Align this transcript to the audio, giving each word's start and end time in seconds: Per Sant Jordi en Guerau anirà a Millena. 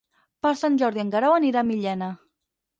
Per 0.45 0.53
Sant 0.61 0.79
Jordi 0.83 1.03
en 1.05 1.13
Guerau 1.17 1.37
anirà 1.37 1.63
a 1.65 1.71
Millena. 1.71 2.11